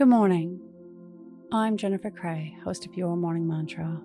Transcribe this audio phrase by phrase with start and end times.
[0.00, 0.58] Good morning.
[1.52, 4.00] I'm Jennifer Cray, host of Your Morning Mantra.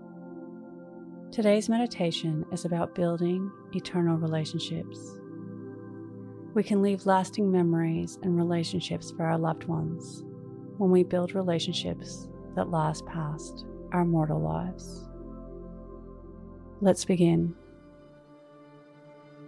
[1.32, 5.18] Today's meditation is about building eternal relationships.
[6.54, 10.26] We can leave lasting memories and relationships for our loved ones
[10.78, 12.28] when we build relationships
[12.58, 15.08] that last past our mortal lives.
[16.82, 17.56] Let's begin.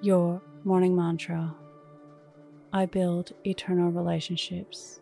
[0.01, 1.53] Your morning mantra
[2.71, 5.01] I build eternal relationships.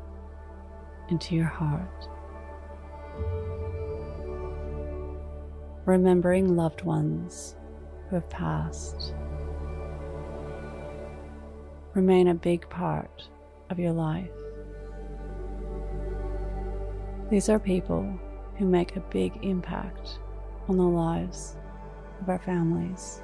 [1.09, 2.07] into your heart.
[5.85, 7.55] Remembering loved ones
[8.09, 9.13] who have passed.
[11.93, 13.27] Remain a big part
[13.69, 14.29] of your life.
[17.29, 18.19] These are people
[18.57, 20.19] who make a big impact
[20.67, 21.55] on the lives
[22.21, 23.21] of our families.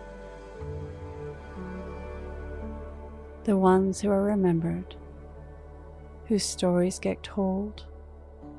[3.44, 4.96] The ones who are remembered,
[6.28, 7.86] whose stories get told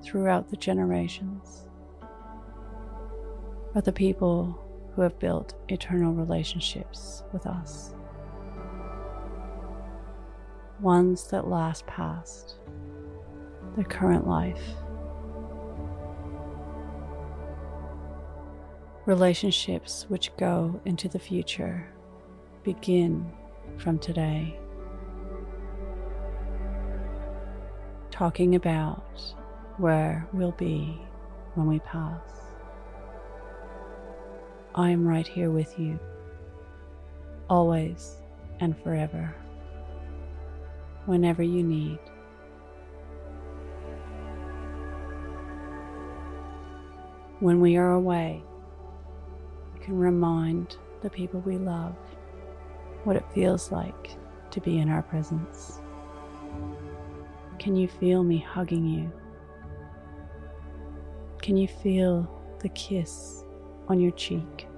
[0.03, 1.69] throughout the generations,
[3.75, 4.59] are the people
[4.95, 7.95] who have built eternal relationships with us.
[10.81, 12.59] Ones that last past
[13.77, 14.63] the current life
[19.09, 21.89] Relationships which go into the future
[22.63, 23.27] begin
[23.79, 24.59] from today.
[28.19, 29.23] Talking about
[29.77, 31.01] where we'll be
[31.55, 32.21] when we pass.
[34.75, 36.01] I am right here with you,
[37.49, 38.17] always
[38.59, 39.33] and forever,
[41.07, 42.01] whenever you need.
[47.39, 48.43] When we are away,
[49.75, 51.95] we can remind the people we love
[53.05, 54.17] what it feels like
[54.51, 55.79] to be in our presence.
[57.59, 59.13] Can you feel me hugging you?
[61.43, 62.31] Can you feel
[62.61, 63.45] the kiss
[63.89, 64.69] on your cheek?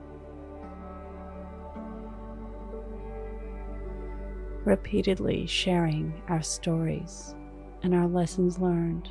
[4.65, 7.35] Repeatedly sharing our stories
[7.83, 9.11] and our lessons learned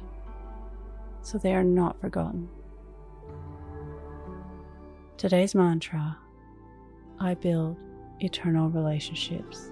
[1.21, 2.49] so they are not forgotten.
[5.17, 6.17] Today's mantra
[7.19, 7.77] I build
[8.19, 9.71] eternal relationships.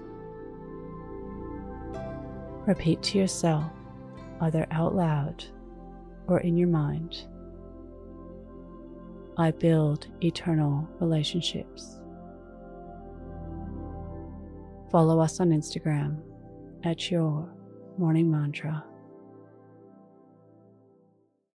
[2.66, 3.72] Repeat to yourself,
[4.40, 5.44] either out loud
[6.26, 7.26] or in your mind
[9.40, 12.00] I build eternal relationships.
[14.90, 16.20] Follow us on Instagram
[16.82, 17.48] at Your
[17.98, 18.84] Morning Mantra.